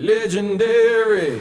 Legendary. 0.00 1.40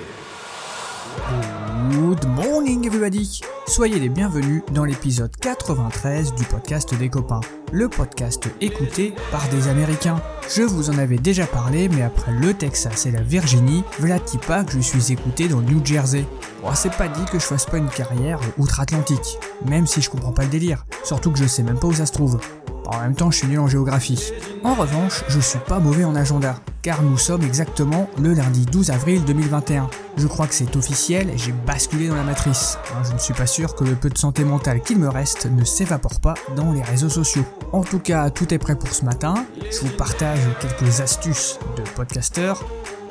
Good 1.92 2.26
morning 2.26 2.88
everybody 2.88 3.40
Soyez 3.68 4.00
les 4.00 4.10
bienvenus 4.10 4.64
dans 4.72 4.84
l'épisode 4.84 5.30
93 5.40 6.34
du 6.34 6.44
podcast 6.46 6.96
des 6.96 7.08
copains, 7.08 7.42
le 7.72 7.88
podcast 7.88 8.50
écouté 8.60 9.14
par 9.30 9.48
des 9.50 9.68
Américains. 9.68 10.20
Je 10.50 10.64
vous 10.64 10.90
en 10.90 10.98
avais 10.98 11.18
déjà 11.18 11.46
parlé, 11.46 11.88
mais 11.88 12.02
après 12.02 12.32
le 12.32 12.56
Texas 12.56 13.06
et 13.06 13.12
la 13.12 13.22
Virginie, 13.22 13.84
voilà 14.00 14.18
pas 14.48 14.64
que 14.64 14.72
je 14.72 14.80
suis 14.80 15.12
écouté 15.14 15.48
dans 15.48 15.62
New 15.62 15.86
Jersey. 15.86 16.26
Bon, 16.64 16.74
c'est 16.74 16.96
pas 16.96 17.10
dit 17.10 17.26
que 17.26 17.38
je 17.38 17.46
fasse 17.46 17.68
pas 17.68 17.78
une 17.78 17.90
carrière 17.90 18.40
outre-Atlantique, 18.58 19.38
même 19.68 19.86
si 19.86 20.02
je 20.02 20.10
comprends 20.10 20.34
pas 20.34 20.46
le 20.46 20.50
délire, 20.50 20.88
surtout 21.04 21.32
que 21.32 21.38
je 21.38 21.46
sais 21.46 21.62
même 21.62 21.78
pas 21.78 21.88
où 21.88 21.94
ça 21.94 22.08
se 22.08 22.14
trouve. 22.14 22.40
En 22.88 23.02
même 23.02 23.16
temps, 23.16 23.30
je 23.32 23.40
suis 23.40 23.48
nul 23.48 23.60
en 23.60 23.68
géographie. 23.68 24.32
En 24.64 24.74
revanche, 24.74 25.24
je 25.28 25.40
suis 25.42 25.60
pas 25.60 25.80
mauvais 25.80 26.06
en 26.06 26.16
agenda, 26.16 26.56
car 26.82 27.02
nous 27.02 27.18
sommes 27.18 27.44
exactement 27.44 28.10
le 28.22 28.34
lundi 28.34 28.66
12 28.66 28.92
avril 28.92 29.26
2021. 29.26 29.90
Je 30.16 30.26
crois 30.26 30.48
que 30.48 30.54
c'est 30.54 30.74
officiel, 30.78 31.32
j'ai 31.36 31.52
basculé 31.52 32.08
dans 32.08 32.16
la 32.16 32.24
matrice. 32.24 32.78
Hein, 32.94 33.04
je 33.06 33.14
ne 33.14 33.18
suis 33.18 33.34
pas 33.34 33.46
sûr 33.46 33.76
que 33.76 33.84
le 33.84 33.96
peu 33.96 34.10
de 34.10 34.18
santé 34.18 34.46
mentale 34.46 34.82
qu'il 34.82 35.00
me 35.00 35.10
reste 35.10 35.48
ne 35.52 35.66
s'évapore 35.66 36.22
pas 36.22 36.36
dans 36.56 36.72
les 36.72 36.82
réseaux 36.82 37.10
sociaux. 37.10 37.44
En 37.74 37.84
tout 37.84 38.00
cas, 38.00 38.30
tout 38.30 38.54
est 38.54 38.58
prêt 38.58 38.76
pour 38.76 38.90
ce 38.90 39.04
matin. 39.04 39.34
Je 39.70 39.80
vous 39.86 39.96
partage 39.98 40.40
quelques 40.62 41.02
astuces 41.02 41.60
de 41.76 41.82
podcasteur. 41.96 42.64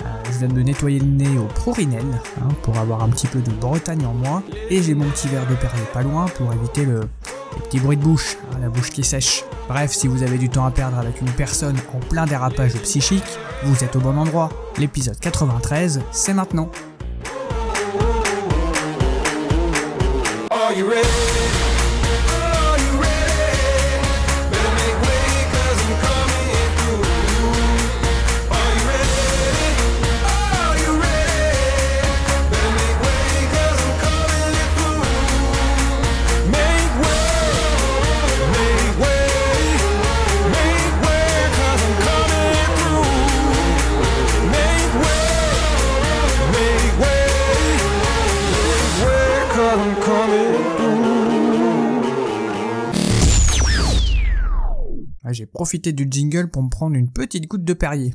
Euh, 0.03 0.05
je 0.33 0.39
viens 0.39 0.49
de 0.49 0.63
nettoyer 0.63 1.01
le 1.01 1.07
nez 1.07 1.39
au 1.39 1.45
Prorinel 1.45 2.05
hein, 2.41 2.49
pour 2.63 2.79
avoir 2.79 3.03
un 3.03 3.09
petit 3.11 3.27
peu 3.27 3.41
de 3.41 3.51
Bretagne 3.51 4.07
en 4.07 4.15
moi. 4.15 4.43
Et 4.71 4.83
j'ai 4.83 4.95
mon 4.95 5.09
petit 5.11 5.29
verre 5.29 5.47
de 5.47 5.55
Perrier 5.55 5.85
pas 5.93 6.03
loin 6.03 6.25
pour 6.27 6.53
éviter 6.53 6.85
le, 6.85 7.01
les 7.55 7.63
petits 7.63 7.81
bruits 7.81 7.97
de 7.97 8.03
bouche, 8.03 8.37
hein, 8.53 8.59
la 8.61 8.69
bouche 8.69 8.91
qui 8.91 9.05
sèche. 9.05 9.45
Bref, 9.69 9.93
si 9.93 10.09
vous 10.09 10.23
avez 10.23 10.39
du 10.39 10.49
temps 10.49 10.67
à 10.67 10.71
perdre 10.71 10.99
avec 10.99 11.21
une 11.21 11.31
personne 11.31 11.77
en 11.95 11.99
plein 11.99 12.27
dérapage 12.27 12.75
psychique, 12.83 13.39
vous 13.65 13.85
êtes 13.85 13.97
au 13.97 14.01
bon 14.01 14.17
endroit. 14.17 14.49
L'épisode 14.79 15.19
93, 15.19 16.01
c'est 16.13 16.35
maintenant. 16.35 16.71
Profité 55.67 55.93
du 55.93 56.07
jingle 56.09 56.49
pour 56.49 56.63
me 56.63 56.69
prendre 56.69 56.95
une 56.95 57.11
petite 57.11 57.49
goutte 57.49 57.65
de 57.65 57.73
Perrier. 57.73 58.15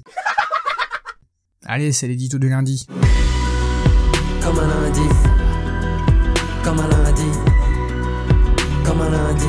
Allez, 1.66 1.92
c'est 1.92 2.08
l'édito 2.08 2.40
de 2.40 2.48
lundi. 2.48 2.88
Comme 4.42 4.58
un 4.58 4.68
lundi, 4.68 5.02
comme 6.64 6.80
un 6.80 6.88
lundi, 6.88 7.26
comme 8.86 9.02
un 9.02 9.10
lundi, 9.10 9.46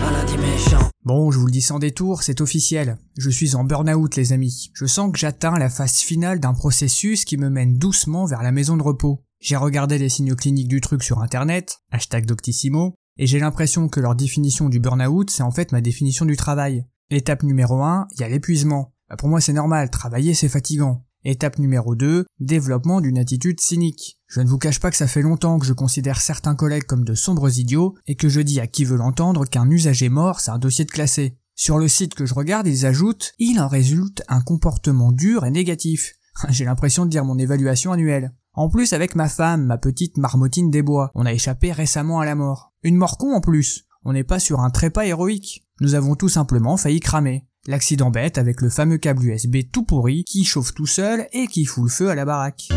un 0.00 0.12
lundi 0.12 0.38
méchant. 0.38 0.88
Bon, 1.02 1.32
je 1.32 1.40
vous 1.40 1.46
le 1.46 1.50
dis 1.50 1.60
sans 1.60 1.80
détour, 1.80 2.22
c'est 2.22 2.40
officiel. 2.40 2.98
Je 3.18 3.30
suis 3.30 3.56
en 3.56 3.64
burn-out, 3.64 4.14
les 4.14 4.32
amis. 4.32 4.70
Je 4.74 4.86
sens 4.86 5.10
que 5.10 5.18
j'atteins 5.18 5.58
la 5.58 5.68
phase 5.68 5.96
finale 5.96 6.38
d'un 6.38 6.54
processus 6.54 7.24
qui 7.24 7.36
me 7.36 7.50
mène 7.50 7.78
doucement 7.78 8.26
vers 8.26 8.44
la 8.44 8.52
maison 8.52 8.76
de 8.76 8.82
repos. 8.84 9.24
J'ai 9.40 9.56
regardé 9.56 9.98
les 9.98 10.08
signaux 10.08 10.36
cliniques 10.36 10.68
du 10.68 10.80
truc 10.80 11.02
sur 11.02 11.18
internet, 11.20 11.80
hashtag 11.90 12.26
Doctissimo, 12.26 12.94
et 13.16 13.26
j'ai 13.26 13.38
l'impression 13.38 13.88
que 13.88 14.00
leur 14.00 14.14
définition 14.14 14.68
du 14.68 14.80
burn-out, 14.80 15.30
c'est 15.30 15.42
en 15.42 15.50
fait 15.50 15.72
ma 15.72 15.80
définition 15.80 16.24
du 16.24 16.36
travail. 16.36 16.86
Étape 17.10 17.42
numéro 17.42 17.82
1, 17.82 18.08
il 18.12 18.20
y 18.20 18.24
a 18.24 18.28
l'épuisement. 18.28 18.94
Bah, 19.08 19.16
pour 19.16 19.28
moi, 19.28 19.40
c'est 19.40 19.52
normal, 19.52 19.90
travailler, 19.90 20.34
c'est 20.34 20.48
fatigant. 20.48 21.04
Étape 21.24 21.58
numéro 21.58 21.94
2, 21.94 22.26
développement 22.40 23.00
d'une 23.00 23.18
attitude 23.18 23.60
cynique. 23.60 24.18
Je 24.26 24.40
ne 24.40 24.48
vous 24.48 24.58
cache 24.58 24.80
pas 24.80 24.90
que 24.90 24.96
ça 24.96 25.06
fait 25.06 25.22
longtemps 25.22 25.58
que 25.58 25.66
je 25.66 25.72
considère 25.72 26.20
certains 26.20 26.54
collègues 26.54 26.84
comme 26.84 27.04
de 27.04 27.14
sombres 27.14 27.58
idiots 27.58 27.94
et 28.06 28.14
que 28.14 28.28
je 28.28 28.40
dis 28.40 28.60
à 28.60 28.66
qui 28.66 28.84
veut 28.84 28.96
l'entendre 28.96 29.46
qu'un 29.46 29.70
usager 29.70 30.08
mort, 30.08 30.40
c'est 30.40 30.50
un 30.50 30.58
dossier 30.58 30.84
de 30.84 30.90
classé. 30.90 31.38
Sur 31.54 31.78
le 31.78 31.88
site 31.88 32.14
que 32.14 32.26
je 32.26 32.34
regarde, 32.34 32.66
ils 32.66 32.84
ajoutent 32.84 33.32
«Il 33.38 33.60
en 33.60 33.68
résulte 33.68 34.22
un 34.28 34.42
comportement 34.42 35.12
dur 35.12 35.46
et 35.46 35.50
négatif». 35.50 36.14
J'ai 36.50 36.64
l'impression 36.64 37.06
de 37.06 37.10
dire 37.10 37.24
mon 37.24 37.38
évaluation 37.38 37.92
annuelle. 37.92 38.34
En 38.52 38.68
plus, 38.68 38.92
avec 38.92 39.14
ma 39.14 39.28
femme, 39.28 39.64
ma 39.64 39.78
petite 39.78 40.16
marmotine 40.16 40.70
des 40.70 40.82
bois, 40.82 41.10
on 41.14 41.26
a 41.26 41.32
échappé 41.32 41.72
récemment 41.72 42.20
à 42.20 42.24
la 42.24 42.34
mort. 42.34 42.73
Une 42.86 42.96
mort 42.96 43.16
con 43.16 43.34
en 43.34 43.40
plus. 43.40 43.86
On 44.04 44.12
n'est 44.12 44.24
pas 44.24 44.38
sur 44.38 44.60
un 44.60 44.68
trépas 44.68 45.06
héroïque. 45.06 45.64
Nous 45.80 45.94
avons 45.94 46.16
tout 46.16 46.28
simplement 46.28 46.76
failli 46.76 47.00
cramer. 47.00 47.46
L'accident 47.66 48.10
bête 48.10 48.36
avec 48.36 48.60
le 48.60 48.68
fameux 48.68 48.98
câble 48.98 49.24
USB 49.24 49.56
tout 49.72 49.84
pourri 49.84 50.22
qui 50.24 50.44
chauffe 50.44 50.74
tout 50.74 50.84
seul 50.84 51.26
et 51.32 51.46
qui 51.46 51.64
fout 51.64 51.84
le 51.84 51.88
feu 51.88 52.10
à 52.10 52.14
la 52.14 52.26
baraque. 52.26 52.68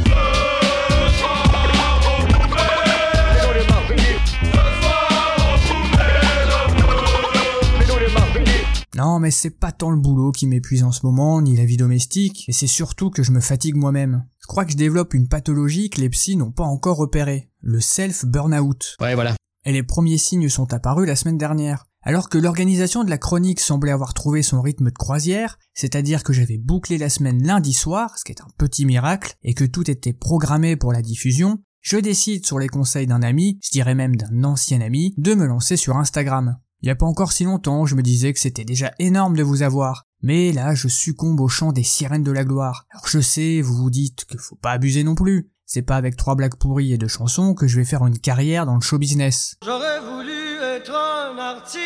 Non, 8.96 9.19
mais 9.19 9.29
c'est 9.29 9.59
pas 9.59 9.73
tant 9.73 9.91
le 9.91 10.00
boulot 10.00 10.31
qui 10.31 10.47
m'épuise 10.47 10.84
en 10.84 10.94
ce 10.94 11.06
moment, 11.06 11.41
ni 11.41 11.57
la 11.57 11.66
vie 11.66 11.78
domestique, 11.78 12.46
et 12.47 12.53
c'est 12.53 12.66
surtout 12.66 13.12
que 13.12 13.23
je 13.23 13.31
me 13.31 13.41
fatigue 13.41 13.75
moi-même. 13.75 14.25
Je 14.40 14.47
crois 14.47 14.63
que 14.63 14.72
je 14.72 14.78
développe 14.78 15.13
une 15.13 15.28
pathologie 15.28 15.90
que 15.90 16.00
les 16.00 16.09
psys 16.09 16.38
n'ont 16.38 16.51
pas 16.51 16.63
encore 16.63 16.97
repérée, 16.97 17.51
le 17.62 17.79
self-burnout. 17.79 18.96
Ouais, 19.00 19.13
voilà. 19.13 19.35
Et 19.67 19.73
les 19.73 19.83
premiers 19.83 20.17
signes 20.17 20.47
sont 20.47 20.73
apparus 20.73 21.05
la 21.05 21.17
semaine 21.17 21.38
dernière. 21.38 21.88
Alors 22.01 22.29
que 22.29 22.38
l'organisation 22.38 23.03
de 23.03 23.09
la 23.09 23.17
chronique 23.17 23.59
semblait 23.59 23.91
avoir 23.91 24.13
trouvé 24.13 24.41
son 24.41 24.61
rythme 24.61 24.85
de 24.85 24.97
croisière, 24.97 25.59
c'est-à-dire 25.73 26.23
que 26.23 26.31
j'avais 26.31 26.57
bouclé 26.57 26.97
la 26.97 27.09
semaine 27.09 27.45
lundi 27.45 27.73
soir, 27.73 28.17
ce 28.17 28.23
qui 28.23 28.31
est 28.31 28.39
un 28.39 28.47
petit 28.57 28.85
miracle, 28.85 29.35
et 29.44 29.53
que 29.53 29.66
tout 29.66 29.91
était 29.91 30.13
programmé 30.13 30.78
pour 30.78 30.94
la 30.94 31.01
diffusion, 31.01 31.59
je 31.81 31.97
décide 31.97 32.45
sur 32.45 32.59
les 32.59 32.69
conseils 32.69 33.07
d'un 33.07 33.22
ami, 33.22 33.59
je 33.61 33.72
dirais 33.72 33.94
même 33.94 34.16
d'un 34.16 34.45
ancien 34.45 34.79
ami, 34.79 35.13
de 35.17 35.33
me 35.33 35.45
lancer 35.45 35.75
sur 35.75 35.97
Instagram. 35.97 36.55
Il 36.81 36.88
y 36.88 36.91
a 36.91 36.95
pas 36.95 37.05
encore 37.05 37.34
si 37.34 37.44
longtemps, 37.44 37.85
je 37.85 37.95
me 37.95 38.03
disais 38.03 38.31
que 38.31 38.39
c'était 38.39 38.63
déjà 38.63 38.94
énorme 38.99 39.35
de 39.35 39.44
vous 39.44 39.63
avoir. 39.63 40.07
Mais 40.22 40.53
là, 40.53 40.75
je 40.75 40.88
succombe 40.88 41.41
au 41.41 41.49
chant 41.49 41.73
des 41.73 41.84
sirènes 41.84 42.23
de 42.23 42.31
la 42.31 42.45
gloire. 42.45 42.85
Alors 42.91 43.09
je 43.09 43.19
sais, 43.19 43.59
vous 43.59 43.75
vous 43.75 43.89
dites 43.89 44.23
qu'il 44.23 44.39
faut 44.39 44.55
pas 44.55 44.72
abuser 44.72 45.03
non 45.03 45.16
plus. 45.16 45.51
C'est 45.69 45.81
pas 45.81 45.97
avec 45.97 46.16
trois 46.16 46.35
blagues 46.35 46.55
pourries 46.55 46.94
et 46.94 46.97
deux 46.97 47.09
chansons 47.09 47.53
que 47.53 47.67
je 47.67 47.75
vais 47.75 47.83
faire 47.83 48.07
une 48.07 48.17
carrière 48.17 48.66
dans 48.66 48.75
le 48.75 48.81
show 48.81 48.97
business. 48.97 49.57
J'aurais 49.66 50.00
voulu 50.00 50.55
être 50.63 50.95
un 50.95 51.38
artiste. 51.38 51.83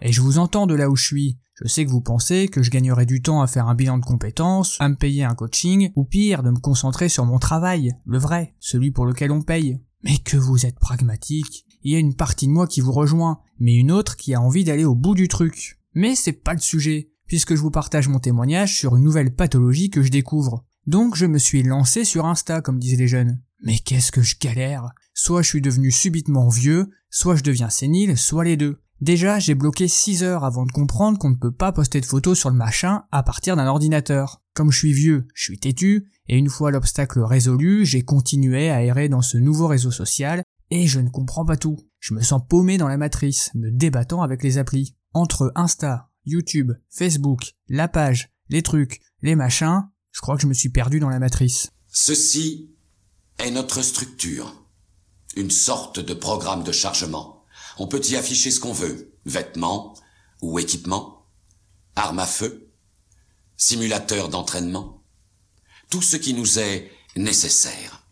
Et 0.00 0.12
je 0.12 0.20
vous 0.20 0.38
entends 0.38 0.68
de 0.68 0.76
là 0.76 0.88
où 0.88 0.94
je 0.94 1.04
suis. 1.04 1.38
Je 1.60 1.66
sais 1.66 1.84
que 1.84 1.90
vous 1.90 2.00
pensez 2.00 2.46
que 2.46 2.62
je 2.62 2.70
gagnerais 2.70 3.04
du 3.04 3.20
temps 3.20 3.42
à 3.42 3.48
faire 3.48 3.66
un 3.66 3.74
bilan 3.74 3.98
de 3.98 4.04
compétences, 4.04 4.76
à 4.78 4.88
me 4.88 4.94
payer 4.94 5.24
un 5.24 5.34
coaching, 5.34 5.90
ou 5.96 6.04
pire, 6.04 6.44
de 6.44 6.50
me 6.50 6.60
concentrer 6.60 7.08
sur 7.08 7.24
mon 7.24 7.40
travail, 7.40 7.96
le 8.04 8.18
vrai, 8.18 8.54
celui 8.60 8.92
pour 8.92 9.06
lequel 9.06 9.32
on 9.32 9.42
paye. 9.42 9.80
Mais 10.04 10.18
que 10.18 10.36
vous 10.36 10.66
êtes 10.66 10.78
pragmatique. 10.78 11.66
Il 11.82 11.90
y 11.90 11.96
a 11.96 11.98
une 11.98 12.14
partie 12.14 12.46
de 12.46 12.52
moi 12.52 12.68
qui 12.68 12.80
vous 12.80 12.92
rejoint, 12.92 13.40
mais 13.58 13.74
une 13.74 13.90
autre 13.90 14.14
qui 14.14 14.34
a 14.34 14.40
envie 14.40 14.62
d'aller 14.62 14.84
au 14.84 14.94
bout 14.94 15.16
du 15.16 15.26
truc. 15.26 15.80
Mais 15.94 16.14
c'est 16.14 16.30
pas 16.32 16.54
le 16.54 16.60
sujet, 16.60 17.10
puisque 17.26 17.54
je 17.54 17.60
vous 17.60 17.70
partage 17.70 18.08
mon 18.08 18.18
témoignage 18.18 18.76
sur 18.76 18.96
une 18.96 19.04
nouvelle 19.04 19.34
pathologie 19.34 19.90
que 19.90 20.02
je 20.02 20.10
découvre. 20.10 20.64
Donc 20.86 21.16
je 21.16 21.26
me 21.26 21.38
suis 21.38 21.62
lancé 21.62 22.04
sur 22.04 22.26
Insta, 22.26 22.60
comme 22.60 22.78
disaient 22.78 22.96
les 22.96 23.08
jeunes. 23.08 23.40
Mais 23.62 23.78
qu'est-ce 23.78 24.12
que 24.12 24.22
je 24.22 24.36
galère 24.38 24.90
Soit 25.14 25.42
je 25.42 25.48
suis 25.48 25.62
devenu 25.62 25.90
subitement 25.90 26.48
vieux, 26.48 26.90
soit 27.10 27.36
je 27.36 27.42
deviens 27.42 27.70
sénile, 27.70 28.16
soit 28.16 28.44
les 28.44 28.56
deux. 28.56 28.78
Déjà, 29.00 29.38
j'ai 29.38 29.54
bloqué 29.54 29.88
6 29.88 30.22
heures 30.22 30.44
avant 30.44 30.64
de 30.64 30.72
comprendre 30.72 31.18
qu'on 31.18 31.30
ne 31.30 31.36
peut 31.36 31.52
pas 31.52 31.72
poster 31.72 32.00
de 32.00 32.06
photos 32.06 32.38
sur 32.38 32.48
le 32.48 32.56
machin 32.56 33.04
à 33.12 33.22
partir 33.22 33.56
d'un 33.56 33.66
ordinateur. 33.66 34.42
Comme 34.54 34.70
je 34.70 34.78
suis 34.78 34.92
vieux, 34.92 35.26
je 35.34 35.44
suis 35.44 35.58
têtu, 35.58 36.08
et 36.28 36.38
une 36.38 36.48
fois 36.48 36.70
l'obstacle 36.70 37.20
résolu, 37.20 37.84
j'ai 37.84 38.02
continué 38.02 38.70
à 38.70 38.82
errer 38.82 39.10
dans 39.10 39.20
ce 39.20 39.36
nouveau 39.36 39.66
réseau 39.66 39.90
social, 39.90 40.42
et 40.70 40.86
je 40.86 41.00
ne 41.00 41.10
comprends 41.10 41.44
pas 41.44 41.58
tout. 41.58 41.76
Je 42.00 42.14
me 42.14 42.22
sens 42.22 42.40
paumé 42.48 42.78
dans 42.78 42.88
la 42.88 42.96
matrice, 42.96 43.50
me 43.54 43.70
débattant 43.70 44.22
avec 44.22 44.42
les 44.42 44.56
applis. 44.56 44.96
Entre 45.12 45.52
Insta, 45.54 46.08
YouTube, 46.26 46.72
Facebook, 46.90 47.52
la 47.68 47.88
page, 47.88 48.28
les 48.48 48.62
trucs, 48.62 49.00
les 49.22 49.36
machins, 49.36 49.88
je 50.12 50.20
crois 50.20 50.36
que 50.36 50.42
je 50.42 50.46
me 50.46 50.54
suis 50.54 50.68
perdu 50.68 51.00
dans 51.00 51.08
la 51.08 51.18
matrice. 51.18 51.70
Ceci 51.88 52.70
est 53.38 53.50
notre 53.50 53.82
structure. 53.82 54.66
Une 55.36 55.50
sorte 55.50 56.00
de 56.00 56.14
programme 56.14 56.64
de 56.64 56.72
chargement. 56.72 57.44
On 57.78 57.86
peut 57.86 58.02
y 58.04 58.16
afficher 58.16 58.50
ce 58.50 58.60
qu'on 58.60 58.72
veut. 58.72 59.14
Vêtements 59.24 59.94
ou 60.42 60.58
équipements, 60.58 61.26
armes 61.94 62.18
à 62.18 62.26
feu, 62.26 62.70
simulateur 63.56 64.28
d'entraînement. 64.28 65.02
Tout 65.90 66.02
ce 66.02 66.16
qui 66.16 66.34
nous 66.34 66.58
est 66.58 66.90
nécessaire. 67.16 68.06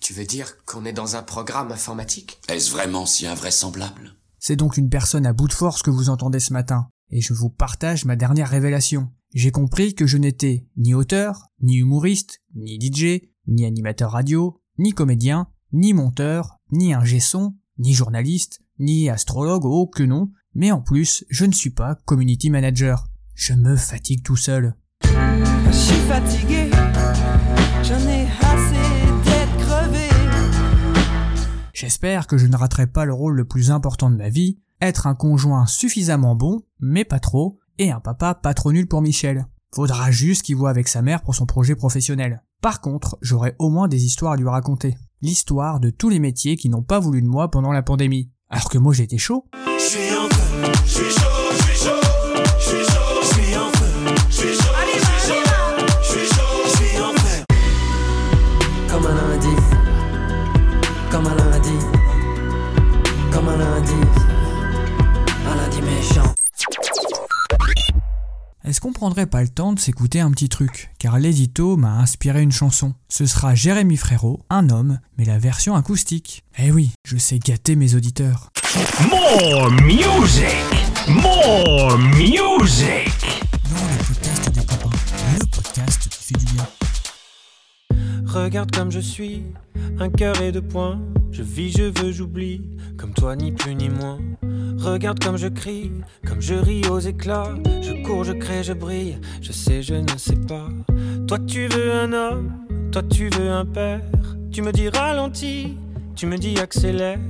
Tu 0.00 0.12
veux 0.12 0.26
dire 0.26 0.64
qu'on 0.64 0.84
est 0.84 0.92
dans 0.92 1.16
un 1.16 1.22
programme 1.22 1.72
informatique? 1.72 2.38
Est-ce 2.48 2.70
vraiment 2.70 3.06
si 3.06 3.26
invraisemblable? 3.26 4.16
C'est 4.38 4.56
donc 4.56 4.76
une 4.76 4.90
personne 4.90 5.26
à 5.26 5.32
bout 5.32 5.48
de 5.48 5.54
force 5.54 5.82
que 5.82 5.90
vous 5.90 6.10
entendez 6.10 6.40
ce 6.40 6.52
matin. 6.52 6.88
Et 7.10 7.20
je 7.20 7.32
vous 7.32 7.50
partage 7.50 8.04
ma 8.04 8.16
dernière 8.16 8.48
révélation. 8.48 9.10
J'ai 9.32 9.50
compris 9.50 9.94
que 9.94 10.06
je 10.06 10.16
n'étais 10.16 10.66
ni 10.76 10.94
auteur, 10.94 11.48
ni 11.60 11.76
humoriste, 11.76 12.42
ni 12.54 12.78
DJ, 12.80 13.22
ni 13.46 13.64
animateur 13.64 14.12
radio, 14.12 14.60
ni 14.78 14.92
comédien, 14.92 15.48
ni 15.72 15.92
monteur, 15.92 16.60
ni 16.70 16.94
ingé 16.94 17.20
son, 17.20 17.56
ni 17.78 17.94
journaliste, 17.94 18.60
ni 18.78 19.10
astrologue, 19.10 19.64
oh 19.64 19.86
que 19.86 20.02
non, 20.02 20.30
mais 20.54 20.70
en 20.70 20.80
plus, 20.80 21.24
je 21.30 21.44
ne 21.44 21.52
suis 21.52 21.70
pas 21.70 21.96
community 22.04 22.50
manager. 22.50 23.08
Je 23.34 23.54
me 23.54 23.76
fatigue 23.76 24.22
tout 24.22 24.36
seul. 24.36 24.74
Je 25.02 25.72
suis 25.72 26.00
fatigué, 26.08 26.70
j'en 27.82 27.98
ai 28.08 28.26
assez 28.40 29.24
d'être 29.24 29.56
crevé. 29.58 30.08
J'espère 31.72 32.28
que 32.28 32.38
je 32.38 32.46
ne 32.46 32.56
raterai 32.56 32.86
pas 32.86 33.04
le 33.04 33.12
rôle 33.12 33.34
le 33.34 33.44
plus 33.44 33.72
important 33.72 34.10
de 34.10 34.16
ma 34.16 34.28
vie, 34.28 34.60
être 34.86 35.06
un 35.06 35.14
conjoint 35.14 35.66
suffisamment 35.66 36.34
bon, 36.34 36.62
mais 36.80 37.04
pas 37.04 37.20
trop, 37.20 37.58
et 37.78 37.90
un 37.90 38.00
papa 38.00 38.34
pas 38.34 38.54
trop 38.54 38.72
nul 38.72 38.86
pour 38.86 39.02
Michel. 39.02 39.46
Faudra 39.74 40.10
juste 40.10 40.42
qu'il 40.42 40.56
voit 40.56 40.70
avec 40.70 40.86
sa 40.88 41.02
mère 41.02 41.22
pour 41.22 41.34
son 41.34 41.46
projet 41.46 41.74
professionnel. 41.74 42.42
Par 42.60 42.80
contre, 42.80 43.18
j'aurai 43.20 43.56
au 43.58 43.70
moins 43.70 43.88
des 43.88 44.04
histoires 44.04 44.32
à 44.32 44.36
lui 44.36 44.48
raconter. 44.48 44.96
L'histoire 45.20 45.80
de 45.80 45.90
tous 45.90 46.08
les 46.08 46.20
métiers 46.20 46.56
qui 46.56 46.68
n'ont 46.68 46.82
pas 46.82 47.00
voulu 47.00 47.22
de 47.22 47.26
moi 47.26 47.50
pendant 47.50 47.72
la 47.72 47.82
pandémie. 47.82 48.30
Alors 48.48 48.68
que 48.68 48.78
moi 48.78 48.92
j'étais 48.92 49.18
chaud. 49.18 49.46
Prendrait 69.04 69.26
pas 69.26 69.42
le 69.42 69.50
temps 69.50 69.74
de 69.74 69.78
s'écouter 69.78 70.20
un 70.20 70.30
petit 70.30 70.48
truc 70.48 70.90
Car 70.98 71.18
l'édito 71.18 71.76
m'a 71.76 71.98
inspiré 71.98 72.40
une 72.40 72.52
chanson. 72.52 72.94
Ce 73.10 73.26
sera 73.26 73.54
Jérémy 73.54 73.98
Frérot, 73.98 74.40
un 74.48 74.70
homme, 74.70 74.98
mais 75.18 75.26
la 75.26 75.36
version 75.36 75.74
acoustique. 75.74 76.42
Eh 76.56 76.72
oui, 76.72 76.92
je 77.06 77.18
sais 77.18 77.38
gâter 77.38 77.76
mes 77.76 77.96
auditeurs. 77.96 78.48
More 79.10 79.70
music! 79.82 80.56
More 81.06 81.98
music! 81.98 83.43
Regarde 88.34 88.72
comme 88.72 88.90
je 88.90 88.98
suis, 88.98 89.42
un 90.00 90.08
cœur 90.10 90.42
et 90.42 90.50
deux 90.50 90.60
points. 90.60 90.98
Je 91.30 91.44
vis, 91.44 91.70
je 91.70 91.84
veux, 91.84 92.10
j'oublie, 92.10 92.62
comme 92.98 93.14
toi 93.14 93.36
ni 93.36 93.52
plus 93.52 93.76
ni 93.76 93.88
moins. 93.88 94.18
Regarde 94.76 95.22
comme 95.22 95.36
je 95.36 95.46
crie, 95.46 95.92
comme 96.26 96.40
je 96.40 96.54
ris 96.54 96.82
aux 96.90 96.98
éclats. 96.98 97.54
Je 97.80 98.02
cours, 98.04 98.24
je 98.24 98.32
crée, 98.32 98.64
je 98.64 98.72
brille, 98.72 99.18
je 99.40 99.52
sais, 99.52 99.82
je 99.82 99.94
ne 99.94 100.18
sais 100.18 100.34
pas. 100.34 100.68
Toi 101.28 101.38
tu 101.46 101.68
veux 101.68 101.92
un 101.92 102.12
homme, 102.12 102.50
toi 102.90 103.02
tu 103.04 103.28
veux 103.28 103.52
un 103.52 103.64
père. 103.64 104.00
Tu 104.50 104.62
me 104.62 104.72
dis 104.72 104.88
ralentis, 104.88 105.78
tu 106.16 106.26
me 106.26 106.36
dis 106.36 106.58
accélère. 106.58 107.20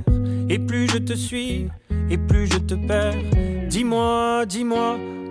Et 0.49 0.59
plus 0.59 0.89
je 0.89 0.97
te 0.97 1.13
suis, 1.13 1.69
et 2.09 2.17
plus 2.17 2.47
je 2.47 2.57
te 2.57 2.75
perds. 2.75 3.15
Dis-moi, 3.69 4.47
dis-moi, 4.47 4.97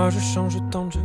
Moi 0.00 0.08
je 0.08 0.18
change 0.18 0.56
tant 0.70 0.86
de 0.86 0.92
jeu, 0.92 1.00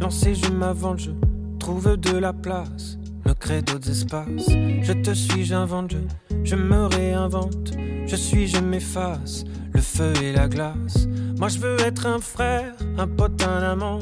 lancer 0.00 0.34
je 0.34 0.50
m'avance, 0.50 1.02
je 1.02 1.10
trouve 1.58 1.98
de 1.98 2.16
la 2.16 2.32
place, 2.32 2.96
me 3.26 3.34
crée 3.34 3.60
d'autres 3.60 3.90
espaces. 3.90 4.48
Je 4.80 4.92
te 4.94 5.12
suis, 5.12 5.44
j'invente, 5.44 5.90
je, 5.90 5.98
je 6.44 6.56
me 6.56 6.86
réinvente, 6.86 7.72
je 8.06 8.16
suis, 8.16 8.46
je 8.46 8.56
m'efface, 8.56 9.44
le 9.74 9.82
feu 9.82 10.14
et 10.22 10.32
la 10.32 10.48
glace. 10.48 11.08
Moi 11.38 11.48
je 11.48 11.58
veux 11.58 11.78
être 11.80 12.06
un 12.06 12.20
frère, 12.20 12.72
un 12.96 13.06
pote, 13.06 13.42
un 13.46 13.62
amant, 13.62 13.98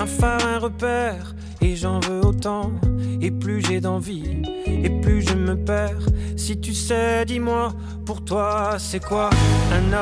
un 0.00 0.06
phare, 0.06 0.44
un 0.44 0.58
repère, 0.58 1.36
et 1.60 1.76
j'en 1.76 2.00
veux 2.00 2.26
autant. 2.26 2.72
Et 3.20 3.30
plus 3.30 3.64
j'ai 3.64 3.80
d'envie, 3.80 4.42
et 4.66 4.90
plus 5.00 5.22
je 5.22 5.34
me 5.34 5.54
perds. 5.54 6.06
Si 6.36 6.60
tu 6.60 6.74
sais, 6.74 7.24
dis-moi, 7.24 7.72
pour 8.04 8.24
toi 8.24 8.78
c'est 8.78 9.02
quoi? 9.02 9.30
Un 9.72 9.92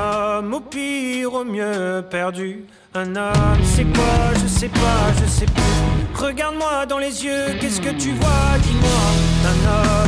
homme 0.40 0.54
au 0.54 0.60
pire, 0.60 1.34
au 1.34 1.44
mieux 1.44 2.02
perdu. 2.10 2.64
Un 2.96 3.16
homme 3.16 3.64
c'est 3.64 3.82
quoi 3.82 4.32
Je 4.40 4.46
sais 4.46 4.68
pas, 4.68 5.12
je 5.20 5.28
sais 5.28 5.46
plus. 5.46 6.14
Regarde-moi 6.14 6.86
dans 6.86 6.98
les 6.98 7.24
yeux, 7.24 7.56
qu'est-ce 7.60 7.80
que 7.80 7.90
tu 7.90 8.12
vois 8.12 8.58
Dis-moi. 8.62 10.03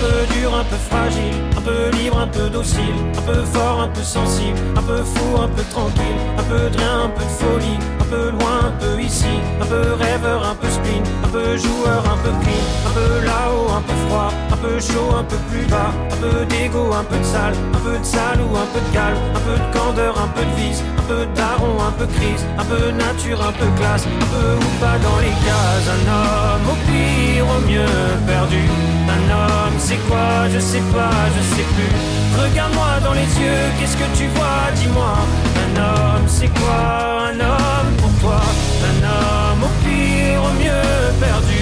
Peu 0.00 0.34
dur, 0.34 0.54
un 0.54 0.64
peu 0.64 0.76
fragile, 0.76 1.36
un 1.56 1.60
peu 1.60 1.96
libre, 1.96 2.18
un 2.18 2.26
peu 2.26 2.48
docile, 2.48 2.96
un 3.18 3.22
peu 3.22 3.42
fort, 3.44 3.80
un 3.80 3.88
peu 3.88 4.02
sensible, 4.02 4.58
un 4.76 4.82
peu 4.82 5.02
fou, 5.02 5.40
un 5.40 5.48
peu 5.48 5.62
tranquille, 5.70 6.18
un 6.38 6.42
peu 6.44 6.70
de 6.70 6.76
rien, 6.78 7.04
un 7.04 7.08
peu 7.08 7.24
de 7.24 7.34
folie, 7.40 7.78
un 8.00 8.04
peu 8.04 8.30
loin, 8.30 8.58
un 8.68 8.74
peu 8.80 9.00
ici, 9.00 9.34
un 9.60 9.66
peu 9.66 9.82
rêveur, 9.98 10.44
un 10.46 10.54
peu 10.54 10.68
spleen, 10.68 11.02
un 11.24 11.28
peu 11.28 11.56
joueur, 11.56 12.02
un 12.04 12.18
peu 12.24 12.32
clean, 12.42 12.64
un 12.88 12.92
peu 12.98 13.24
là-haut, 13.24 13.70
un 13.78 13.82
peu 13.82 13.96
froid, 14.06 14.32
un 14.52 14.56
peu 14.56 14.80
chaud, 14.80 15.10
un 15.16 15.24
peu 15.24 15.36
plus 15.50 15.66
bas, 15.66 15.92
un 16.12 16.16
peu 16.16 16.44
d'ego, 16.46 16.92
un 16.92 17.04
peu 17.04 17.18
de 17.18 17.24
sale, 17.24 17.54
un 17.74 17.78
peu 17.78 17.98
de 17.98 18.04
sale 18.04 18.40
ou 18.40 18.56
un 18.56 18.68
peu 18.72 18.80
de 18.80 18.92
calme, 18.92 19.18
un 19.34 19.42
peu 19.48 19.56
de 19.56 19.68
candeur, 19.78 20.14
un 20.20 20.28
peu 20.28 20.44
de 20.44 20.54
vice, 20.60 20.82
un 20.98 21.02
peu 21.08 21.20
de 21.26 21.34
daron, 21.34 21.76
un 21.80 21.92
peu 21.92 22.06
crise, 22.06 22.44
un 22.58 22.64
peu 22.64 22.90
nature, 22.90 23.40
un 23.40 23.52
peu 23.52 23.68
classe, 23.78 24.06
un 24.06 24.28
peu 24.34 24.48
ou 24.64 24.70
pas 24.80 24.98
dans 24.98 25.18
les 25.24 25.34
cases, 25.46 25.88
un 25.96 26.04
homme 26.12 26.66
au 26.72 26.76
pire, 26.86 27.46
au 27.54 27.60
mieux 27.68 27.96
perdu, 28.26 28.64
un 29.08 29.30
homme 29.30 29.56
c'est 29.78 29.98
quoi? 30.08 30.48
Je 30.52 30.58
sais 30.58 30.82
pas, 30.92 31.10
je 31.36 31.42
sais 31.54 31.66
plus. 31.74 31.92
Regarde-moi 32.42 33.00
dans 33.04 33.12
les 33.12 33.28
yeux, 33.40 33.64
qu'est-ce 33.78 33.96
que 33.96 34.08
tu 34.16 34.26
vois? 34.28 34.70
Dis-moi. 34.74 35.14
Un 35.64 35.80
homme, 35.80 36.24
c'est 36.26 36.48
quoi? 36.48 37.30
Un 37.30 37.40
homme 37.40 37.92
pour 37.98 38.10
toi 38.20 38.40
Un 38.90 38.98
homme 39.04 39.62
au 39.64 39.72
pire, 39.84 40.40
au 40.42 40.52
mieux 40.62 41.12
perdu. 41.20 41.60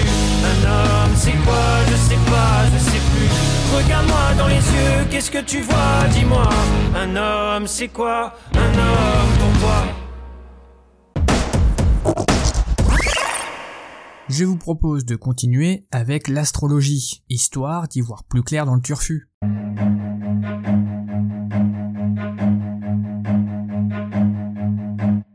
Un 0.51 0.59
homme, 0.69 1.13
c'est 1.15 1.37
quoi? 1.45 1.65
Je 1.89 1.95
sais 1.95 2.21
pas, 2.31 2.65
je 2.73 2.79
sais 2.79 3.01
plus. 3.11 3.29
Regarde-moi 3.75 4.33
dans 4.37 4.47
les 4.47 4.55
yeux, 4.55 5.05
qu'est-ce 5.09 5.31
que 5.31 5.41
tu 5.41 5.61
vois? 5.61 6.07
Dis-moi. 6.11 6.49
Un 6.95 7.15
homme, 7.15 7.67
c'est 7.67 7.89
quoi? 7.89 8.33
Un 8.55 8.79
homme 8.79 9.31
pour 9.39 9.61
toi 9.61 10.04
Je 14.27 14.43
vous 14.43 14.57
propose 14.57 15.05
de 15.05 15.15
continuer 15.15 15.85
avec 15.91 16.27
l'astrologie, 16.27 17.23
histoire 17.29 17.87
d'y 17.87 18.01
voir 18.01 18.23
plus 18.23 18.41
clair 18.41 18.65
dans 18.65 18.73
le 18.73 18.81
turfu. 18.81 19.29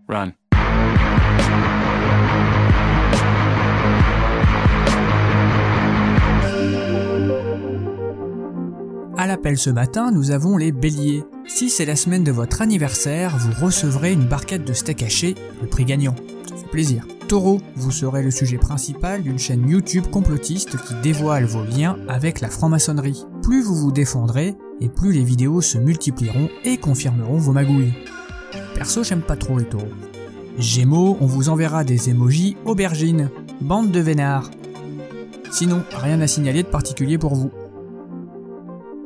Run. 0.08 0.32
À 9.16 9.26
l'appel 9.28 9.56
ce 9.56 9.70
matin, 9.70 10.10
nous 10.10 10.32
avons 10.32 10.56
les 10.56 10.72
béliers. 10.72 11.22
Si 11.46 11.70
c'est 11.70 11.84
la 11.84 11.94
semaine 11.94 12.24
de 12.24 12.32
votre 12.32 12.60
anniversaire, 12.60 13.38
vous 13.38 13.64
recevrez 13.64 14.12
une 14.12 14.26
barquette 14.26 14.64
de 14.64 14.72
steak 14.72 15.04
haché, 15.04 15.36
le 15.62 15.68
prix 15.68 15.84
gagnant. 15.84 16.16
Ça 16.48 16.56
fait 16.56 16.70
plaisir. 16.70 17.06
Taureau, 17.30 17.60
vous 17.76 17.92
serez 17.92 18.24
le 18.24 18.32
sujet 18.32 18.58
principal 18.58 19.22
d'une 19.22 19.38
chaîne 19.38 19.70
YouTube 19.70 20.08
complotiste 20.10 20.76
qui 20.82 20.94
dévoile 21.00 21.44
vos 21.44 21.62
liens 21.62 21.96
avec 22.08 22.40
la 22.40 22.50
franc-maçonnerie. 22.50 23.24
Plus 23.40 23.62
vous 23.62 23.76
vous 23.76 23.92
défendrez, 23.92 24.56
et 24.80 24.88
plus 24.88 25.12
les 25.12 25.22
vidéos 25.22 25.60
se 25.60 25.78
multiplieront 25.78 26.48
et 26.64 26.76
confirmeront 26.76 27.36
vos 27.36 27.52
magouilles. 27.52 27.92
Perso, 28.74 29.04
j'aime 29.04 29.22
pas 29.22 29.36
trop 29.36 29.60
les 29.60 29.64
taureaux. 29.64 29.86
Gémeaux, 30.58 31.18
on 31.20 31.26
vous 31.26 31.50
enverra 31.50 31.84
des 31.84 32.10
émojis 32.10 32.56
aubergines. 32.64 33.30
Bande 33.60 33.92
de 33.92 34.00
vénards. 34.00 34.50
Sinon, 35.52 35.84
rien 35.92 36.20
à 36.20 36.26
signaler 36.26 36.64
de 36.64 36.68
particulier 36.68 37.16
pour 37.16 37.36
vous. 37.36 37.52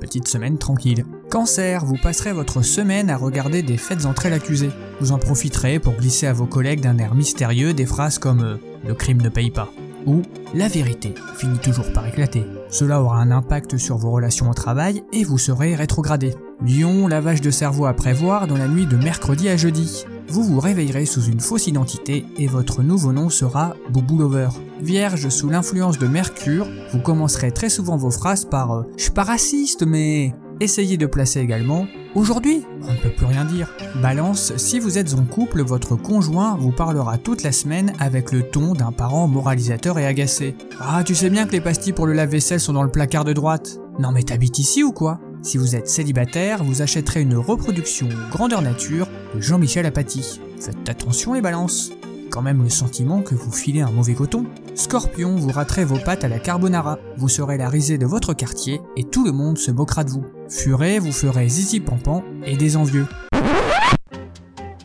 Petite 0.00 0.28
semaine 0.28 0.56
tranquille. 0.56 1.04
Cancer, 1.34 1.84
vous 1.84 1.96
passerez 2.00 2.32
votre 2.32 2.62
semaine 2.62 3.10
à 3.10 3.16
regarder 3.16 3.62
des 3.62 3.76
fêtes 3.76 4.06
entre 4.06 4.28
l'accusé. 4.28 4.70
Vous 5.00 5.10
en 5.10 5.18
profiterez 5.18 5.80
pour 5.80 5.94
glisser 5.94 6.28
à 6.28 6.32
vos 6.32 6.46
collègues 6.46 6.80
d'un 6.80 6.96
air 6.98 7.16
mystérieux 7.16 7.74
des 7.74 7.86
phrases 7.86 8.20
comme 8.20 8.44
euh, 8.44 8.56
Le 8.86 8.94
crime 8.94 9.20
ne 9.20 9.28
paye 9.28 9.50
pas. 9.50 9.68
ou 10.06 10.22
la 10.54 10.68
vérité 10.68 11.12
finit 11.34 11.58
toujours 11.58 11.92
par 11.92 12.06
éclater. 12.06 12.44
Cela 12.68 13.02
aura 13.02 13.18
un 13.18 13.32
impact 13.32 13.78
sur 13.78 13.96
vos 13.96 14.12
relations 14.12 14.48
au 14.48 14.54
travail 14.54 15.02
et 15.12 15.24
vous 15.24 15.38
serez 15.38 15.74
rétrogradé. 15.74 16.36
Lion, 16.64 17.08
lavage 17.08 17.40
de 17.40 17.50
cerveau 17.50 17.86
à 17.86 17.94
prévoir 17.94 18.46
dans 18.46 18.56
la 18.56 18.68
nuit 18.68 18.86
de 18.86 18.96
mercredi 18.96 19.48
à 19.48 19.56
jeudi. 19.56 20.04
Vous 20.28 20.44
vous 20.44 20.60
réveillerez 20.60 21.04
sous 21.04 21.24
une 21.24 21.40
fausse 21.40 21.66
identité 21.66 22.26
et 22.38 22.46
votre 22.46 22.84
nouveau 22.84 23.12
nom 23.12 23.28
sera 23.28 23.74
Boubou 23.90 24.18
Lover. 24.18 24.50
Vierge, 24.80 25.28
sous 25.30 25.48
l'influence 25.48 25.98
de 25.98 26.06
Mercure, 26.06 26.68
vous 26.92 27.00
commencerez 27.00 27.50
très 27.50 27.70
souvent 27.70 27.96
vos 27.96 28.12
phrases 28.12 28.44
par 28.44 28.70
euh, 28.70 28.82
Je 28.96 29.02
suis 29.02 29.12
pas 29.12 29.24
raciste, 29.24 29.84
mais. 29.84 30.32
Essayez 30.60 30.96
de 30.96 31.06
placer 31.06 31.40
également 31.40 31.86
Aujourd'hui, 32.14 32.64
on 32.82 32.92
ne 32.92 32.98
peut 32.98 33.10
plus 33.10 33.26
rien 33.26 33.44
dire. 33.44 33.74
Balance, 34.00 34.52
si 34.56 34.78
vous 34.78 34.98
êtes 34.98 35.14
en 35.14 35.24
couple, 35.24 35.62
votre 35.62 35.96
conjoint 35.96 36.56
vous 36.56 36.70
parlera 36.70 37.18
toute 37.18 37.42
la 37.42 37.50
semaine 37.50 37.92
avec 37.98 38.30
le 38.30 38.44
ton 38.44 38.72
d'un 38.72 38.92
parent 38.92 39.26
moralisateur 39.26 39.98
et 39.98 40.06
agacé. 40.06 40.54
Ah, 40.78 41.02
tu 41.04 41.16
sais 41.16 41.28
bien 41.28 41.46
que 41.46 41.52
les 41.52 41.60
pastilles 41.60 41.92
pour 41.92 42.06
le 42.06 42.12
lave-vaisselle 42.12 42.60
sont 42.60 42.72
dans 42.72 42.84
le 42.84 42.90
placard 42.90 43.24
de 43.24 43.32
droite. 43.32 43.80
Non 43.98 44.12
mais 44.12 44.22
t'habites 44.22 44.60
ici 44.60 44.84
ou 44.84 44.92
quoi? 44.92 45.18
Si 45.42 45.58
vous 45.58 45.74
êtes 45.74 45.88
célibataire, 45.88 46.62
vous 46.62 46.82
achèterez 46.82 47.22
une 47.22 47.36
reproduction 47.36 48.08
grandeur 48.30 48.62
nature 48.62 49.08
de 49.34 49.40
Jean-Michel 49.40 49.86
Apathy. 49.86 50.40
Faites 50.60 50.88
attention 50.88 51.34
les 51.34 51.40
balances 51.40 51.90
quand 52.34 52.42
même 52.42 52.64
le 52.64 52.68
sentiment 52.68 53.22
que 53.22 53.36
vous 53.36 53.52
filez 53.52 53.80
un 53.80 53.92
mauvais 53.92 54.14
coton. 54.14 54.44
Scorpion, 54.74 55.36
vous 55.36 55.52
raterez 55.52 55.84
vos 55.84 56.00
pattes 56.00 56.24
à 56.24 56.28
la 56.28 56.40
carbonara, 56.40 56.98
vous 57.16 57.28
serez 57.28 57.56
la 57.56 57.68
risée 57.68 57.96
de 57.96 58.06
votre 58.06 58.34
quartier 58.34 58.80
et 58.96 59.04
tout 59.04 59.24
le 59.24 59.30
monde 59.30 59.56
se 59.56 59.70
moquera 59.70 60.02
de 60.02 60.10
vous. 60.10 60.24
Furet, 60.48 60.98
vous 60.98 61.12
ferez 61.12 61.48
zizi 61.48 61.78
pampan 61.78 62.24
et 62.44 62.56
des 62.56 62.76
envieux. 62.76 63.06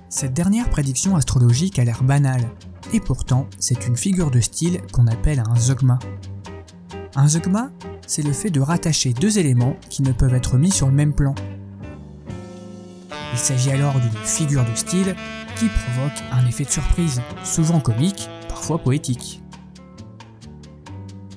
Cette 0.10 0.34
dernière 0.34 0.70
prédiction 0.70 1.16
astrologique 1.16 1.80
a 1.80 1.84
l'air 1.84 2.04
banale, 2.04 2.52
et 2.94 3.00
pourtant 3.00 3.48
c'est 3.58 3.88
une 3.88 3.98
figure 3.98 4.30
de 4.30 4.42
style 4.42 4.82
qu'on 4.92 5.08
appelle 5.08 5.42
un 5.50 5.56
zogma. 5.56 5.98
Un 7.16 7.28
zogma, 7.28 7.72
c'est 8.06 8.22
le 8.22 8.32
fait 8.32 8.52
de 8.52 8.62
rattacher 8.62 9.12
deux 9.14 9.40
éléments 9.40 9.76
qui 9.90 10.04
ne 10.04 10.12
peuvent 10.12 10.36
être 10.36 10.58
mis 10.58 10.72
sur 10.72 10.86
le 10.86 10.94
même 10.94 11.14
plan. 11.14 11.34
Il 13.40 13.46
s'agit 13.46 13.72
alors 13.72 13.98
d'une 13.98 14.12
figure 14.26 14.66
de 14.66 14.76
style 14.76 15.16
qui 15.56 15.68
provoque 15.70 16.22
un 16.34 16.46
effet 16.46 16.66
de 16.66 16.70
surprise, 16.70 17.22
souvent 17.46 17.80
comique, 17.80 18.28
parfois 18.50 18.80
poétique. 18.80 19.42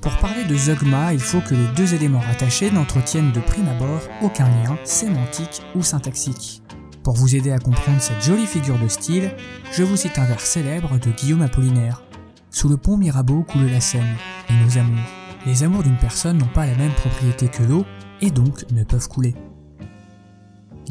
Pour 0.01 0.17
parler 0.17 0.43
de 0.45 0.57
zeugma, 0.57 1.13
il 1.13 1.21
faut 1.21 1.41
que 1.41 1.55
les 1.55 1.69
deux 1.77 1.95
éléments 1.95 2.19
rattachés 2.19 2.73
n'entretiennent 2.73 3.31
de 3.31 3.39
prime 3.39 3.69
abord 3.69 4.01
aucun 4.21 4.49
lien 4.49 4.77
sémantique 4.83 5.63
ou 5.77 5.83
syntaxique. 5.85 6.65
Pour 7.05 7.15
vous 7.15 7.37
aider 7.37 7.53
à 7.53 7.61
comprendre 7.61 8.03
cette 8.03 8.25
jolie 8.25 8.47
figure 8.47 8.81
de 8.81 8.89
style, 8.89 9.31
je 9.73 9.85
vous 9.85 9.97
cite 9.97 10.19
un 10.19 10.25
vers 10.25 10.41
célèbre 10.41 10.99
de 10.99 11.11
Guillaume 11.13 11.43
Apollinaire. 11.43 12.03
Sous 12.51 12.69
le 12.69 12.79
pont 12.79 12.97
Mirabeau 12.97 13.45
coule 13.45 13.71
la 13.71 13.81
Seine, 13.81 14.17
et 14.51 14.55
nos 14.55 14.77
amours. 14.77 15.07
Les 15.47 15.63
amours 15.63 15.85
d'une 15.85 15.99
personne 15.99 16.39
n'ont 16.39 16.47
pas 16.47 16.67
la 16.67 16.75
même 16.75 16.95
propriété 16.95 17.47
que 17.47 17.63
l'eau, 17.63 17.85
et 18.21 18.33
donc 18.33 18.69
ne 18.73 18.83
peuvent 18.83 19.09
couler. 19.09 19.37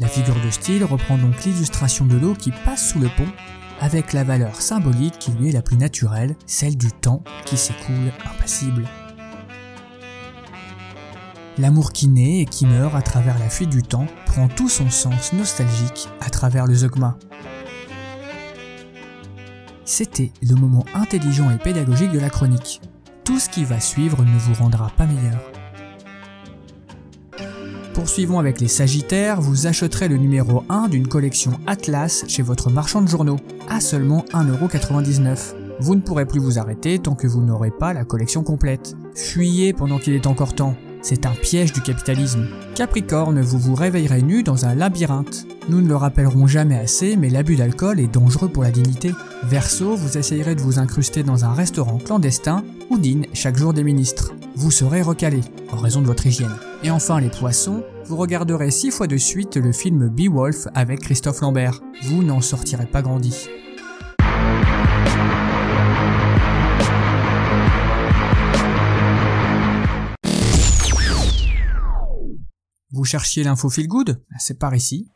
La 0.02 0.08
figure 0.08 0.40
de 0.44 0.50
style 0.50 0.82
reprend 0.84 1.16
donc 1.16 1.44
l'illustration 1.44 2.04
de 2.04 2.16
l'eau 2.16 2.34
qui 2.34 2.50
passe 2.50 2.90
sous 2.90 2.98
le 2.98 3.08
pont, 3.16 3.28
avec 3.80 4.12
la 4.12 4.24
valeur 4.24 4.60
symbolique 4.60 5.16
qui 5.20 5.30
lui 5.30 5.50
est 5.50 5.52
la 5.52 5.62
plus 5.62 5.76
naturelle, 5.76 6.34
celle 6.44 6.76
du 6.76 6.90
temps 6.90 7.22
qui 7.44 7.56
s'écoule 7.56 8.10
impassible. 8.24 8.88
L'amour 11.56 11.92
qui 11.92 12.08
naît 12.08 12.40
et 12.40 12.46
qui 12.46 12.66
meurt 12.66 12.96
à 12.96 13.02
travers 13.02 13.38
la 13.38 13.48
fuite 13.48 13.70
du 13.70 13.82
temps 13.82 14.08
prend 14.26 14.48
tout 14.48 14.68
son 14.68 14.90
sens 14.90 15.32
nostalgique 15.34 16.08
à 16.20 16.30
travers 16.30 16.66
le 16.66 16.74
zeugma. 16.74 17.16
C'était 19.84 20.32
le 20.42 20.56
moment 20.56 20.84
intelligent 20.94 21.48
et 21.52 21.58
pédagogique 21.58 22.10
de 22.10 22.18
la 22.18 22.28
chronique. 22.28 22.80
Tout 23.22 23.38
ce 23.38 23.48
qui 23.48 23.64
va 23.64 23.78
suivre 23.78 24.24
ne 24.24 24.38
vous 24.38 24.54
rendra 24.54 24.90
pas 24.96 25.06
meilleur. 25.06 25.51
Poursuivons 27.94 28.38
avec 28.38 28.60
les 28.60 28.68
Sagittaires, 28.68 29.40
vous 29.42 29.66
achèterez 29.66 30.08
le 30.08 30.16
numéro 30.16 30.64
1 30.70 30.88
d'une 30.88 31.06
collection 31.06 31.52
Atlas 31.66 32.24
chez 32.26 32.42
votre 32.42 32.70
marchand 32.70 33.02
de 33.02 33.08
journaux, 33.08 33.36
à 33.68 33.80
seulement 33.80 34.24
1,99€. 34.32 35.54
Vous 35.78 35.94
ne 35.94 36.00
pourrez 36.00 36.24
plus 36.24 36.40
vous 36.40 36.58
arrêter 36.58 36.98
tant 36.98 37.14
que 37.14 37.26
vous 37.26 37.42
n'aurez 37.42 37.70
pas 37.70 37.92
la 37.92 38.04
collection 38.04 38.42
complète. 38.42 38.96
Fuyez 39.14 39.74
pendant 39.74 39.98
qu'il 39.98 40.14
est 40.14 40.26
encore 40.26 40.54
temps. 40.54 40.74
C'est 41.02 41.26
un 41.26 41.32
piège 41.32 41.72
du 41.72 41.82
capitalisme. 41.82 42.46
Capricorne, 42.74 43.40
vous 43.40 43.58
vous 43.58 43.74
réveillerez 43.74 44.22
nu 44.22 44.42
dans 44.42 44.64
un 44.64 44.74
labyrinthe. 44.74 45.46
Nous 45.68 45.82
ne 45.82 45.88
le 45.88 45.96
rappellerons 45.96 46.46
jamais 46.46 46.78
assez, 46.78 47.16
mais 47.16 47.28
l'abus 47.28 47.56
d'alcool 47.56 48.00
est 48.00 48.12
dangereux 48.12 48.48
pour 48.48 48.62
la 48.62 48.70
dignité. 48.70 49.12
Verseau, 49.42 49.96
vous 49.96 50.16
essayerez 50.16 50.54
de 50.54 50.62
vous 50.62 50.78
incruster 50.78 51.22
dans 51.22 51.44
un 51.44 51.52
restaurant 51.52 51.98
clandestin 51.98 52.64
où 52.88 52.98
dînent 52.98 53.26
chaque 53.34 53.58
jour 53.58 53.74
des 53.74 53.84
ministres. 53.84 54.32
Vous 54.54 54.70
serez 54.70 55.02
recalé, 55.02 55.40
en 55.72 55.76
raison 55.76 56.00
de 56.00 56.06
votre 56.06 56.26
hygiène. 56.26 56.56
Et 56.84 56.90
enfin 56.90 57.20
les 57.20 57.30
poissons, 57.30 57.84
vous 58.06 58.16
regarderez 58.16 58.72
six 58.72 58.90
fois 58.90 59.06
de 59.06 59.16
suite 59.16 59.56
le 59.56 59.70
film 59.72 60.08
Beowulf 60.08 60.66
avec 60.74 60.98
Christophe 60.98 61.40
Lambert. 61.40 61.80
Vous 62.02 62.24
n'en 62.24 62.40
sortirez 62.40 62.86
pas 62.86 63.02
grandi. 63.02 63.48
Vous 72.90 73.04
cherchiez 73.04 73.44
l'info 73.44 73.70
feel 73.70 73.88
C'est 74.40 74.58
par 74.58 74.74
ici. 74.74 75.08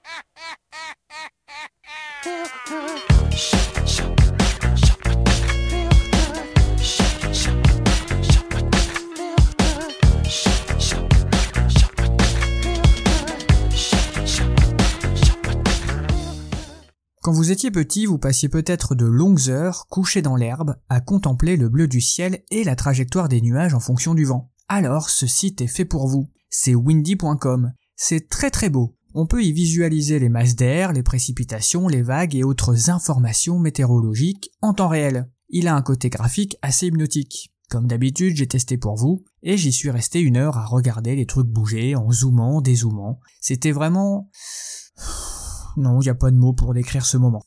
Quand 17.27 17.33
vous 17.33 17.51
étiez 17.51 17.73
petit, 17.73 18.07
vous 18.07 18.19
passiez 18.19 18.49
peut-être 18.49 18.95
de 18.95 19.05
longues 19.05 19.51
heures 19.51 19.89
couché 19.89 20.23
dans 20.23 20.37
l'herbe 20.37 20.77
à 20.89 21.01
contempler 21.01 21.57
le 21.57 21.69
bleu 21.69 21.89
du 21.89 22.01
ciel 22.01 22.45
et 22.53 22.63
la 22.63 22.77
trajectoire 22.77 23.29
des 23.29 23.41
nuages 23.41 23.75
en 23.75 23.81
fonction 23.81 24.15
du 24.15 24.25
vent. 24.25 24.53
Alors 24.69 25.11
ce 25.11 25.27
site 25.27 25.61
est 25.61 25.67
fait 25.67 25.85
pour 25.85 26.07
vous. 26.07 26.31
C'est 26.51 26.77
windy.com. 26.77 27.73
C'est 27.97 28.29
très 28.29 28.53
très 28.53 28.71
beau. 28.71 28.97
On 29.13 29.27
peut 29.27 29.43
y 29.43 29.51
visualiser 29.51 30.21
les 30.21 30.29
masses 30.29 30.55
d'air, 30.55 30.93
les 30.93 31.03
précipitations, 31.03 31.89
les 31.89 32.03
vagues 32.03 32.37
et 32.37 32.45
autres 32.45 32.91
informations 32.91 33.59
météorologiques 33.59 34.53
en 34.63 34.73
temps 34.73 34.87
réel. 34.87 35.29
Il 35.49 35.67
a 35.67 35.75
un 35.75 35.83
côté 35.83 36.11
graphique 36.11 36.57
assez 36.63 36.87
hypnotique. 36.87 37.53
Comme 37.69 37.89
d'habitude, 37.89 38.37
j'ai 38.37 38.47
testé 38.47 38.79
pour 38.79 38.95
vous, 38.95 39.25
et 39.43 39.57
j'y 39.57 39.73
suis 39.73 39.91
resté 39.91 40.21
une 40.21 40.37
heure 40.37 40.59
à 40.59 40.65
regarder 40.65 41.17
les 41.17 41.27
trucs 41.27 41.49
bouger 41.49 41.97
en 41.97 42.13
zoomant, 42.13 42.61
dézoomant. 42.61 43.19
C'était 43.41 43.73
vraiment... 43.73 44.31
Non, 45.77 46.01
il 46.01 46.05
n'y 46.05 46.11
a 46.11 46.15
pas 46.15 46.31
de 46.31 46.37
mots 46.37 46.55
pour 46.55 46.73
décrire 46.73 47.05
ce 47.05 47.17
moment. 47.17 47.43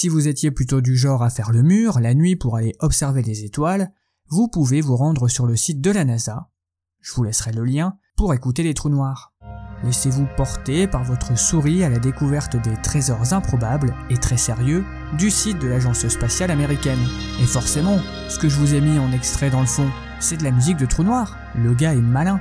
Si 0.00 0.08
vous 0.08 0.28
étiez 0.28 0.52
plutôt 0.52 0.80
du 0.80 0.96
genre 0.96 1.24
à 1.24 1.30
faire 1.30 1.50
le 1.50 1.62
mur 1.62 1.98
la 1.98 2.14
nuit 2.14 2.36
pour 2.36 2.56
aller 2.56 2.76
observer 2.78 3.20
les 3.22 3.44
étoiles, 3.44 3.92
vous 4.28 4.46
pouvez 4.46 4.80
vous 4.80 4.96
rendre 4.96 5.26
sur 5.26 5.44
le 5.44 5.56
site 5.56 5.80
de 5.80 5.90
la 5.90 6.04
NASA, 6.04 6.50
je 7.00 7.12
vous 7.14 7.24
laisserai 7.24 7.50
le 7.50 7.64
lien, 7.64 7.96
pour 8.16 8.32
écouter 8.32 8.62
les 8.62 8.74
trous 8.74 8.90
noirs. 8.90 9.27
Laissez-vous 9.84 10.26
porter 10.36 10.88
par 10.88 11.04
votre 11.04 11.38
souris 11.38 11.84
à 11.84 11.88
la 11.88 11.98
découverte 11.98 12.56
des 12.56 12.74
trésors 12.82 13.32
improbables 13.32 13.94
et 14.10 14.16
très 14.16 14.36
sérieux 14.36 14.84
du 15.16 15.30
site 15.30 15.60
de 15.60 15.68
l'agence 15.68 16.06
spatiale 16.08 16.50
américaine. 16.50 16.98
Et 17.40 17.46
forcément, 17.46 17.98
ce 18.28 18.38
que 18.38 18.48
je 18.48 18.56
vous 18.56 18.74
ai 18.74 18.80
mis 18.80 18.98
en 18.98 19.12
extrait 19.12 19.50
dans 19.50 19.60
le 19.60 19.66
fond, 19.66 19.88
c'est 20.18 20.36
de 20.36 20.44
la 20.44 20.50
musique 20.50 20.78
de 20.78 20.86
trous 20.86 21.04
noirs. 21.04 21.36
Le 21.54 21.74
gars 21.74 21.94
est 21.94 22.00
malin. 22.00 22.40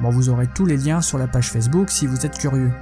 Bon, 0.00 0.08
vous 0.08 0.30
aurez 0.30 0.46
tous 0.46 0.64
les 0.64 0.78
liens 0.78 1.02
sur 1.02 1.18
la 1.18 1.26
page 1.26 1.50
Facebook 1.50 1.90
si 1.90 2.06
vous 2.06 2.24
êtes 2.24 2.38
curieux. 2.38 2.72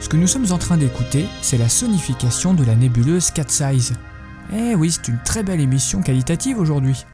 Ce 0.00 0.08
que 0.08 0.16
nous 0.16 0.26
sommes 0.26 0.52
en 0.52 0.58
train 0.58 0.76
d'écouter, 0.76 1.26
c'est 1.42 1.58
la 1.58 1.68
sonification 1.68 2.54
de 2.54 2.64
la 2.64 2.76
nébuleuse 2.76 3.30
Cat 3.30 3.48
Size. 3.48 3.94
Eh 4.52 4.74
oui, 4.76 4.92
c'est 4.92 5.08
une 5.08 5.18
très 5.24 5.42
belle 5.42 5.60
émission 5.60 6.02
qualitative 6.02 6.58
aujourd'hui. 6.58 7.04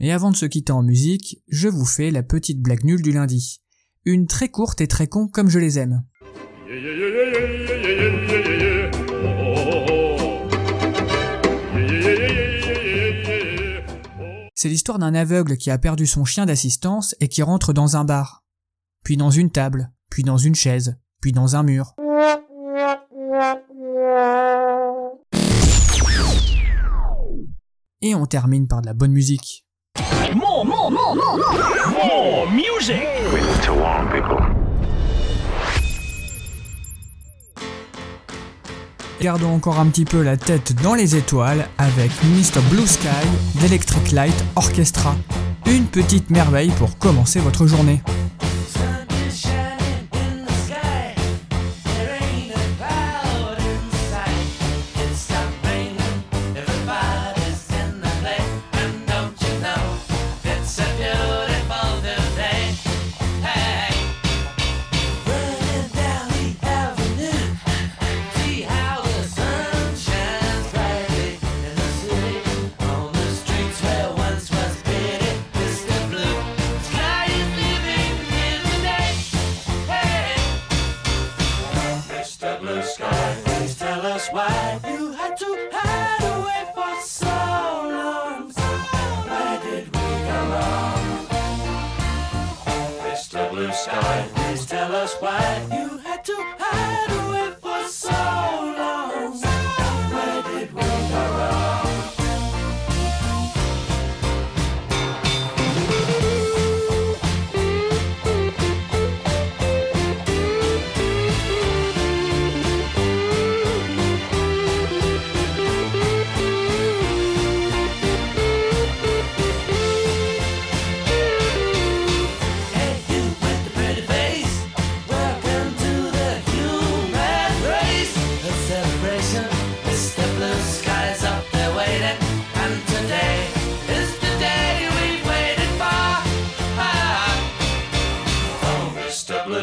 Et 0.00 0.12
avant 0.12 0.30
de 0.30 0.36
se 0.36 0.46
quitter 0.46 0.72
en 0.72 0.82
musique, 0.82 1.38
je 1.48 1.68
vous 1.68 1.84
fais 1.84 2.10
la 2.10 2.22
petite 2.22 2.62
blague 2.62 2.84
nulle 2.84 3.02
du 3.02 3.12
lundi. 3.12 3.60
Une 4.04 4.26
très 4.26 4.48
courte 4.48 4.80
et 4.80 4.86
très 4.86 5.08
con 5.08 5.26
comme 5.26 5.50
je 5.50 5.58
les 5.58 5.78
aime. 5.78 6.04
C'est 14.60 14.68
l'histoire 14.68 14.98
d'un 14.98 15.14
aveugle 15.14 15.56
qui 15.56 15.70
a 15.70 15.78
perdu 15.78 16.04
son 16.04 16.24
chien 16.24 16.44
d'assistance 16.44 17.14
et 17.20 17.28
qui 17.28 17.44
rentre 17.44 17.72
dans 17.72 17.96
un 17.96 18.04
bar, 18.04 18.42
puis 19.04 19.16
dans 19.16 19.30
une 19.30 19.52
table, 19.52 19.92
puis 20.10 20.24
dans 20.24 20.36
une 20.36 20.56
chaise, 20.56 20.98
puis 21.20 21.30
dans 21.30 21.54
un 21.54 21.62
mur. 21.62 21.94
Et 28.02 28.16
on 28.16 28.26
termine 28.26 28.66
par 28.66 28.82
de 28.82 28.86
la 28.86 28.94
bonne 28.94 29.12
musique. 29.12 29.64
Gardons 39.20 39.52
encore 39.52 39.80
un 39.80 39.86
petit 39.86 40.04
peu 40.04 40.22
la 40.22 40.36
tête 40.36 40.80
dans 40.80 40.94
les 40.94 41.16
étoiles 41.16 41.66
avec 41.78 42.12
Mr. 42.22 42.60
Blue 42.70 42.86
Sky 42.86 43.08
d'Electric 43.60 44.12
Light 44.12 44.44
Orchestra. 44.54 45.16
Une 45.66 45.86
petite 45.86 46.30
merveille 46.30 46.70
pour 46.78 46.98
commencer 46.98 47.40
votre 47.40 47.66
journée. 47.66 48.00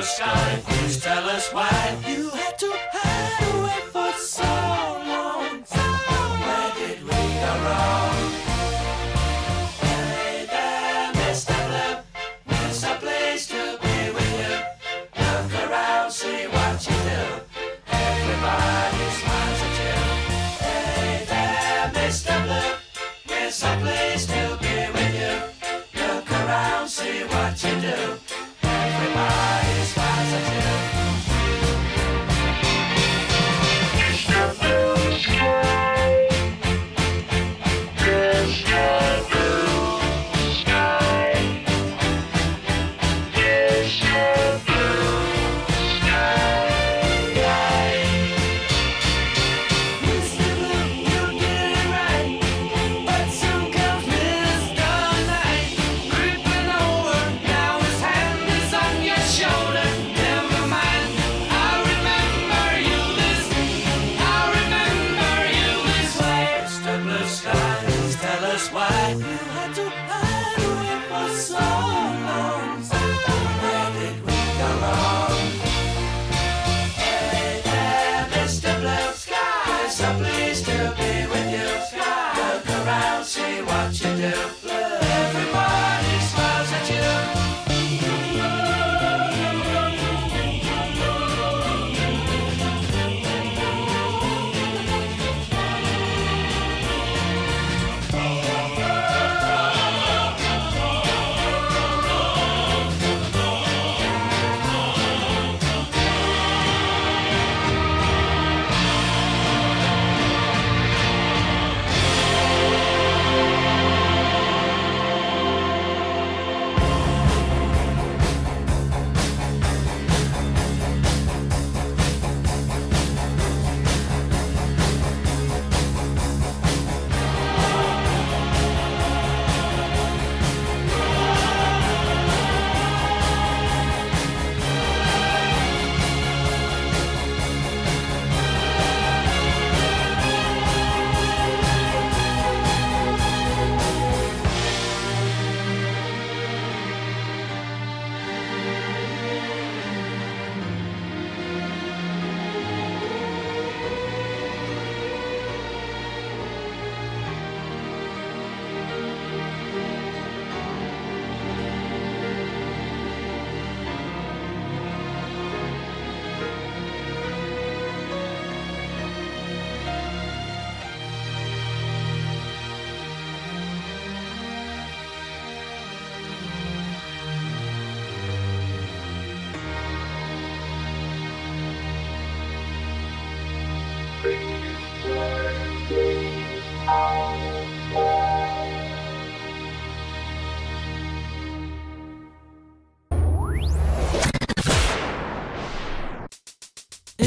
sky. 0.06 0.62
Please 0.68 1.02
tell 1.02 1.28
us 1.30 1.52
why 1.52 1.98
you 2.08 2.30
had 2.30 2.60
to. 2.60 2.95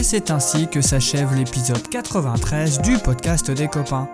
C'est 0.03 0.31
ainsi 0.31 0.69
que 0.69 0.81
s'achève 0.81 1.35
l'épisode 1.35 1.89
93 1.89 2.81
du 2.83 2.99
podcast 2.99 3.51
des 3.51 3.69
copains. 3.69 4.09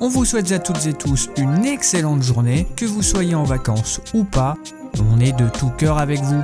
On 0.00 0.08
vous 0.08 0.24
souhaite 0.24 0.50
à 0.52 0.58
toutes 0.58 0.86
et 0.86 0.92
tous 0.92 1.28
une 1.36 1.64
excellente 1.64 2.22
journée, 2.22 2.66
que 2.76 2.84
vous 2.84 3.02
soyez 3.02 3.34
en 3.34 3.44
vacances 3.44 4.00
ou 4.14 4.24
pas, 4.24 4.56
on 5.12 5.20
est 5.20 5.32
de 5.32 5.48
tout 5.48 5.70
cœur 5.70 5.98
avec 5.98 6.20
vous. 6.20 6.42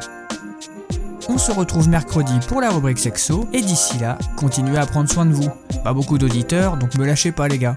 On 1.28 1.38
se 1.38 1.52
retrouve 1.52 1.88
mercredi 1.88 2.34
pour 2.46 2.60
la 2.60 2.70
rubrique 2.70 2.98
sexo, 2.98 3.48
et 3.52 3.62
d'ici 3.62 3.98
là, 3.98 4.18
continuez 4.36 4.78
à 4.78 4.86
prendre 4.86 5.10
soin 5.10 5.26
de 5.26 5.32
vous. 5.32 5.48
Pas 5.82 5.92
beaucoup 5.92 6.18
d'auditeurs, 6.18 6.76
donc 6.76 6.94
me 6.96 7.06
lâchez 7.06 7.32
pas 7.32 7.48
les 7.48 7.58
gars. 7.58 7.76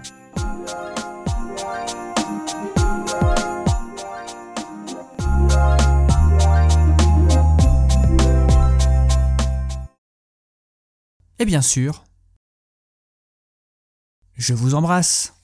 Bien 11.48 11.62
sûr, 11.62 12.04
je 14.36 14.54
vous 14.54 14.76
embrasse. 14.76 15.34